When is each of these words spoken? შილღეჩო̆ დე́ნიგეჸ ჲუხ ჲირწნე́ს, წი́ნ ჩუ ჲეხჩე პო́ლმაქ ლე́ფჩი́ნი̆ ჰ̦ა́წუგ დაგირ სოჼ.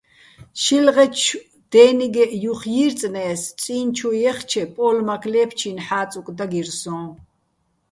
შილღეჩო̆ 0.61 1.43
დე́ნიგეჸ 1.71 2.31
ჲუხ 2.41 2.61
ჲირწნე́ს, 2.73 3.41
წი́ნ 3.61 3.87
ჩუ 3.97 4.09
ჲეხჩე 4.21 4.63
პო́ლმაქ 4.75 5.23
ლე́ფჩი́ნი̆ 5.31 5.85
ჰ̦ა́წუგ 5.87 6.27
დაგირ 6.37 6.67
სოჼ. 6.79 6.99